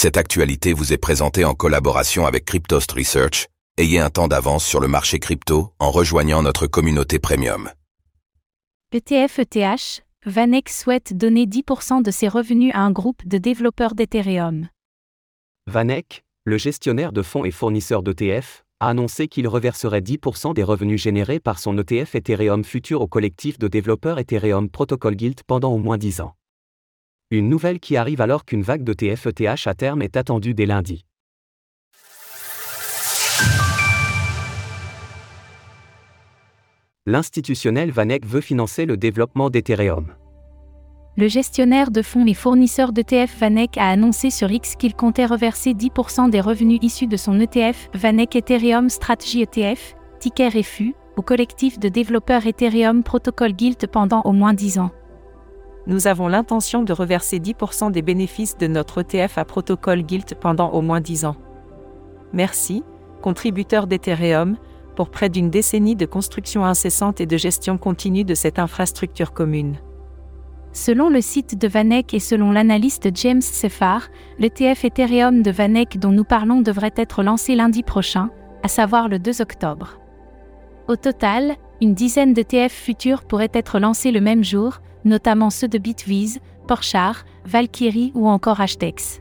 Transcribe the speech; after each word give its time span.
Cette 0.00 0.16
actualité 0.16 0.74
vous 0.74 0.92
est 0.92 0.96
présentée 0.96 1.44
en 1.44 1.54
collaboration 1.54 2.24
avec 2.24 2.44
Cryptost 2.44 2.92
Research. 2.92 3.48
Ayez 3.78 3.98
un 3.98 4.10
temps 4.10 4.28
d'avance 4.28 4.64
sur 4.64 4.78
le 4.78 4.86
marché 4.86 5.18
crypto 5.18 5.72
en 5.80 5.90
rejoignant 5.90 6.40
notre 6.40 6.68
communauté 6.68 7.18
premium. 7.18 7.68
ETF 8.92 9.40
ETH, 9.40 10.04
Vanek 10.24 10.68
souhaite 10.68 11.16
donner 11.16 11.46
10% 11.46 12.04
de 12.04 12.12
ses 12.12 12.28
revenus 12.28 12.70
à 12.74 12.82
un 12.82 12.92
groupe 12.92 13.26
de 13.26 13.38
développeurs 13.38 13.96
d'Ethereum. 13.96 14.68
Vanek, 15.66 16.22
le 16.44 16.58
gestionnaire 16.58 17.10
de 17.10 17.22
fonds 17.22 17.44
et 17.44 17.50
fournisseur 17.50 18.04
d'ETF, 18.04 18.62
a 18.78 18.90
annoncé 18.90 19.26
qu'il 19.26 19.48
reverserait 19.48 20.00
10% 20.00 20.54
des 20.54 20.62
revenus 20.62 21.02
générés 21.02 21.40
par 21.40 21.58
son 21.58 21.76
ETF 21.76 22.14
Ethereum 22.14 22.62
Future 22.62 23.00
au 23.00 23.08
collectif 23.08 23.58
de 23.58 23.66
développeurs 23.66 24.20
Ethereum 24.20 24.70
Protocol 24.70 25.16
Guild 25.16 25.40
pendant 25.44 25.72
au 25.72 25.78
moins 25.78 25.98
10 25.98 26.20
ans. 26.20 26.37
Une 27.30 27.50
nouvelle 27.50 27.78
qui 27.78 27.98
arrive 27.98 28.22
alors 28.22 28.46
qu'une 28.46 28.62
vague 28.62 28.82
d'ETF 28.84 29.26
ETH 29.26 29.66
à 29.66 29.74
terme 29.74 30.00
est 30.00 30.16
attendue 30.16 30.54
dès 30.54 30.64
lundi. 30.64 31.04
L'institutionnel 37.04 37.90
Vanek 37.90 38.24
veut 38.24 38.40
financer 38.40 38.86
le 38.86 38.96
développement 38.96 39.50
d'Ethereum. 39.50 40.14
Le 41.18 41.28
gestionnaire 41.28 41.90
de 41.90 42.00
fonds 42.00 42.26
et 42.26 42.32
fournisseur 42.32 42.92
d'ETF 42.92 43.38
Vanek 43.38 43.76
a 43.76 43.90
annoncé 43.90 44.30
sur 44.30 44.50
X 44.50 44.74
qu'il 44.76 44.94
comptait 44.94 45.26
reverser 45.26 45.74
10% 45.74 46.30
des 46.30 46.40
revenus 46.40 46.78
issus 46.80 47.08
de 47.08 47.18
son 47.18 47.38
ETF 47.40 47.90
Vanek 47.92 48.36
Ethereum 48.36 48.88
Strategy 48.88 49.42
ETF, 49.42 49.94
ticker 50.18 50.62
FU, 50.62 50.94
au 51.16 51.22
collectif 51.22 51.78
de 51.78 51.90
développeurs 51.90 52.46
Ethereum 52.46 53.02
Protocol 53.02 53.52
Guild 53.52 53.86
pendant 53.88 54.22
au 54.22 54.32
moins 54.32 54.54
10 54.54 54.78
ans. 54.78 54.92
Nous 55.88 56.06
avons 56.06 56.28
l'intention 56.28 56.82
de 56.82 56.92
reverser 56.92 57.38
10% 57.38 57.90
des 57.90 58.02
bénéfices 58.02 58.58
de 58.58 58.66
notre 58.66 59.00
ETF 59.00 59.38
à 59.38 59.46
Protocol 59.46 60.02
Guild 60.02 60.34
pendant 60.38 60.70
au 60.72 60.82
moins 60.82 61.00
10 61.00 61.24
ans. 61.24 61.36
Merci, 62.34 62.84
contributeur 63.22 63.86
d'Ethereum, 63.86 64.58
pour 64.96 65.08
près 65.08 65.30
d'une 65.30 65.48
décennie 65.48 65.96
de 65.96 66.04
construction 66.04 66.62
incessante 66.62 67.22
et 67.22 67.26
de 67.26 67.38
gestion 67.38 67.78
continue 67.78 68.24
de 68.24 68.34
cette 68.34 68.58
infrastructure 68.58 69.32
commune. 69.32 69.76
Selon 70.72 71.08
le 71.08 71.22
site 71.22 71.58
de 71.58 71.66
Vanek 71.66 72.12
et 72.12 72.20
selon 72.20 72.52
l'analyste 72.52 73.08
James 73.14 73.40
Sefar, 73.40 74.08
l'ETF 74.38 74.84
Ethereum 74.84 75.40
de 75.40 75.50
Vanek 75.50 75.98
dont 75.98 76.12
nous 76.12 76.24
parlons 76.24 76.60
devrait 76.60 76.92
être 76.96 77.22
lancé 77.22 77.54
lundi 77.54 77.82
prochain, 77.82 78.28
à 78.62 78.68
savoir 78.68 79.08
le 79.08 79.18
2 79.18 79.40
octobre. 79.40 79.98
Au 80.86 80.96
total, 80.96 81.56
une 81.80 81.94
dizaine 81.94 82.34
d'ETF 82.34 82.74
futurs 82.74 83.24
pourraient 83.24 83.48
être 83.54 83.78
lancés 83.78 84.10
le 84.10 84.20
même 84.20 84.44
jour, 84.44 84.82
notamment 85.08 85.50
ceux 85.50 85.68
de 85.68 85.78
Bitviz, 85.78 86.38
Porchar, 86.66 87.24
Valkyrie 87.44 88.12
ou 88.14 88.28
encore 88.28 88.60
Hashdex. 88.60 89.20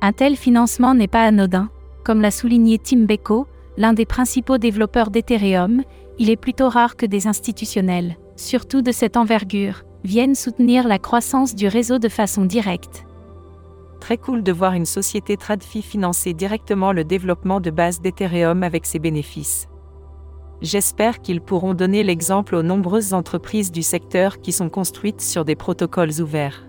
Un 0.00 0.12
tel 0.12 0.36
financement 0.36 0.94
n'est 0.94 1.06
pas 1.06 1.24
anodin, 1.24 1.70
comme 2.04 2.20
l'a 2.20 2.30
souligné 2.30 2.78
Tim 2.78 3.04
Beko, 3.04 3.46
l'un 3.76 3.92
des 3.92 4.06
principaux 4.06 4.58
développeurs 4.58 5.10
d'Ethereum, 5.10 5.82
il 6.18 6.30
est 6.30 6.36
plutôt 6.36 6.68
rare 6.68 6.96
que 6.96 7.06
des 7.06 7.26
institutionnels, 7.26 8.16
surtout 8.36 8.82
de 8.82 8.92
cette 8.92 9.16
envergure, 9.16 9.82
viennent 10.04 10.34
soutenir 10.34 10.86
la 10.88 10.98
croissance 10.98 11.54
du 11.54 11.68
réseau 11.68 11.98
de 11.98 12.08
façon 12.08 12.44
directe. 12.44 13.04
Très 14.00 14.18
cool 14.18 14.42
de 14.42 14.52
voir 14.52 14.74
une 14.74 14.86
société 14.86 15.36
TradFi 15.36 15.82
financer 15.82 16.32
directement 16.32 16.92
le 16.92 17.04
développement 17.04 17.60
de 17.60 17.70
base 17.70 18.00
d'Ethereum 18.00 18.62
avec 18.62 18.86
ses 18.86 18.98
bénéfices. 18.98 19.68
J'espère 20.62 21.20
qu'ils 21.20 21.40
pourront 21.40 21.74
donner 21.74 22.02
l'exemple 22.02 22.54
aux 22.54 22.62
nombreuses 22.62 23.12
entreprises 23.12 23.70
du 23.70 23.82
secteur 23.82 24.40
qui 24.40 24.52
sont 24.52 24.70
construites 24.70 25.20
sur 25.20 25.44
des 25.44 25.54
protocoles 25.54 26.20
ouverts. 26.20 26.66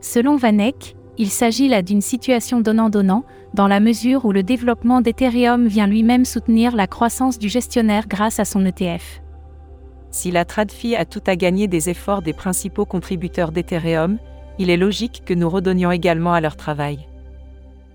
Selon 0.00 0.36
Vanek, 0.36 0.96
il 1.16 1.30
s'agit 1.30 1.68
là 1.68 1.82
d'une 1.82 2.00
situation 2.00 2.60
donnant-donnant, 2.60 3.24
dans 3.52 3.68
la 3.68 3.80
mesure 3.80 4.24
où 4.24 4.32
le 4.32 4.42
développement 4.42 5.00
d'Ethereum 5.00 5.66
vient 5.66 5.86
lui-même 5.86 6.24
soutenir 6.24 6.74
la 6.74 6.86
croissance 6.86 7.38
du 7.38 7.48
gestionnaire 7.48 8.08
grâce 8.08 8.40
à 8.40 8.44
son 8.44 8.64
ETF. 8.64 9.22
Si 10.10 10.30
la 10.30 10.44
TradFi 10.44 10.94
a 10.94 11.04
tout 11.04 11.22
à 11.26 11.36
gagner 11.36 11.66
des 11.66 11.90
efforts 11.90 12.22
des 12.22 12.32
principaux 12.32 12.84
contributeurs 12.84 13.50
d'Ethereum, 13.50 14.18
il 14.58 14.70
est 14.70 14.76
logique 14.76 15.22
que 15.24 15.34
nous 15.34 15.48
redonnions 15.48 15.90
également 15.90 16.32
à 16.32 16.40
leur 16.40 16.56
travail. 16.56 17.08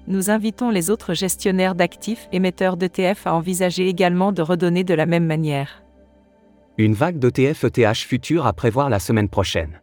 Nous 0.09 0.31
invitons 0.31 0.71
les 0.71 0.89
autres 0.89 1.13
gestionnaires 1.13 1.75
d'actifs 1.75 2.27
émetteurs 2.31 2.77
d'ETF 2.77 3.27
à 3.27 3.35
envisager 3.35 3.87
également 3.87 4.31
de 4.31 4.41
redonner 4.41 4.83
de 4.83 4.95
la 4.95 5.05
même 5.05 5.27
manière. 5.27 5.83
Une 6.79 6.95
vague 6.95 7.19
d'ETF 7.19 7.63
ETH 7.65 7.95
future 7.95 8.47
à 8.47 8.53
prévoir 8.53 8.89
la 8.89 8.97
semaine 8.97 9.29
prochaine. 9.29 9.81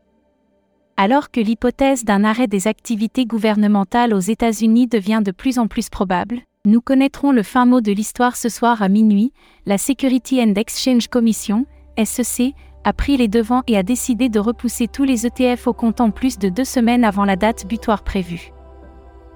Alors 0.96 1.30
que 1.30 1.40
l'hypothèse 1.40 2.04
d'un 2.04 2.24
arrêt 2.24 2.48
des 2.48 2.66
activités 2.66 3.24
gouvernementales 3.24 4.12
aux 4.12 4.18
États-Unis 4.18 4.88
devient 4.88 5.22
de 5.24 5.30
plus 5.30 5.60
en 5.60 5.68
plus 5.68 5.90
probable, 5.90 6.40
nous 6.64 6.80
connaîtrons 6.80 7.30
le 7.30 7.44
fin 7.44 7.64
mot 7.64 7.80
de 7.80 7.92
l'histoire 7.92 8.34
ce 8.34 8.48
soir 8.48 8.82
à 8.82 8.88
minuit, 8.88 9.32
la 9.64 9.78
Security 9.78 10.42
and 10.42 10.54
Exchange 10.56 11.06
Commission, 11.06 11.66
SEC, 12.02 12.52
a 12.82 12.92
pris 12.92 13.16
les 13.16 13.28
devants 13.28 13.62
et 13.68 13.76
a 13.76 13.84
décidé 13.84 14.28
de 14.28 14.40
repousser 14.40 14.88
tous 14.88 15.04
les 15.04 15.24
ETF 15.24 15.68
au 15.68 15.72
comptant 15.72 16.10
plus 16.10 16.36
de 16.36 16.48
deux 16.48 16.64
semaines 16.64 17.04
avant 17.04 17.24
la 17.24 17.36
date 17.36 17.64
butoir 17.68 18.02
prévue. 18.02 18.50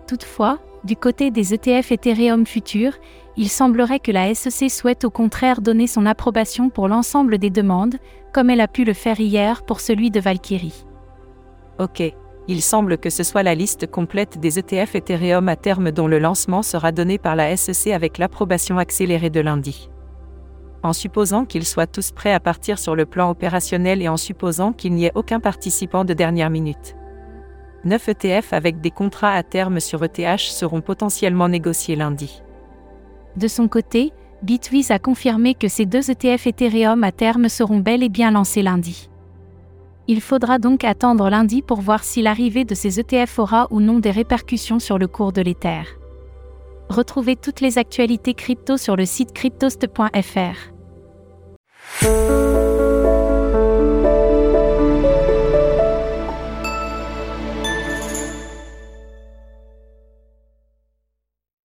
Toutefois, 0.08 0.58
du 0.84 0.96
côté 0.96 1.30
des 1.30 1.52
ETF 1.52 1.92
Ethereum 1.92 2.46
futurs, 2.46 2.94
il 3.36 3.48
semblerait 3.48 4.00
que 4.00 4.12
la 4.12 4.34
SEC 4.34 4.70
souhaite 4.70 5.04
au 5.04 5.10
contraire 5.10 5.60
donner 5.60 5.86
son 5.86 6.06
approbation 6.06 6.70
pour 6.70 6.88
l'ensemble 6.88 7.38
des 7.38 7.50
demandes, 7.50 7.96
comme 8.32 8.50
elle 8.50 8.60
a 8.60 8.68
pu 8.68 8.84
le 8.84 8.94
faire 8.94 9.20
hier 9.20 9.62
pour 9.62 9.80
celui 9.80 10.10
de 10.10 10.20
Valkyrie. 10.20 10.86
Ok, 11.78 12.02
il 12.48 12.62
semble 12.62 12.98
que 12.98 13.10
ce 13.10 13.22
soit 13.22 13.42
la 13.42 13.54
liste 13.54 13.86
complète 13.86 14.38
des 14.38 14.58
ETF 14.58 14.94
Ethereum 14.94 15.48
à 15.48 15.56
terme 15.56 15.90
dont 15.90 16.08
le 16.08 16.18
lancement 16.18 16.62
sera 16.62 16.92
donné 16.92 17.18
par 17.18 17.36
la 17.36 17.56
SEC 17.56 17.92
avec 17.92 18.18
l'approbation 18.18 18.78
accélérée 18.78 19.30
de 19.30 19.40
lundi. 19.40 19.90
En 20.82 20.94
supposant 20.94 21.44
qu'ils 21.44 21.66
soient 21.66 21.86
tous 21.86 22.10
prêts 22.10 22.32
à 22.32 22.40
partir 22.40 22.78
sur 22.78 22.96
le 22.96 23.04
plan 23.04 23.30
opérationnel 23.30 24.00
et 24.00 24.08
en 24.08 24.16
supposant 24.16 24.72
qu'il 24.72 24.94
n'y 24.94 25.04
ait 25.04 25.12
aucun 25.14 25.40
participant 25.40 26.04
de 26.04 26.14
dernière 26.14 26.48
minute. 26.48 26.96
9 27.84 28.08
ETF 28.08 28.52
avec 28.52 28.80
des 28.80 28.90
contrats 28.90 29.32
à 29.32 29.42
terme 29.42 29.80
sur 29.80 30.04
ETH 30.04 30.38
seront 30.38 30.80
potentiellement 30.80 31.48
négociés 31.48 31.96
lundi. 31.96 32.42
De 33.36 33.48
son 33.48 33.68
côté, 33.68 34.12
Bitwiz 34.42 34.90
a 34.90 34.98
confirmé 34.98 35.54
que 35.54 35.68
ces 35.68 35.86
deux 35.86 36.10
ETF 36.10 36.46
Ethereum 36.46 37.04
à 37.04 37.12
terme 37.12 37.48
seront 37.48 37.78
bel 37.78 38.02
et 38.02 38.08
bien 38.08 38.30
lancés 38.30 38.62
lundi. 38.62 39.08
Il 40.08 40.20
faudra 40.20 40.58
donc 40.58 40.82
attendre 40.82 41.30
lundi 41.30 41.62
pour 41.62 41.80
voir 41.80 42.02
si 42.02 42.22
l'arrivée 42.22 42.64
de 42.64 42.74
ces 42.74 42.98
ETF 42.98 43.38
aura 43.38 43.68
ou 43.70 43.80
non 43.80 43.98
des 43.98 44.10
répercussions 44.10 44.78
sur 44.78 44.98
le 44.98 45.06
cours 45.06 45.32
de 45.32 45.40
l'Ether. 45.42 45.82
Retrouvez 46.88 47.36
toutes 47.36 47.60
les 47.60 47.78
actualités 47.78 48.34
crypto 48.34 48.76
sur 48.76 48.96
le 48.96 49.06
site 49.06 49.32
cryptost.fr. 49.32 50.72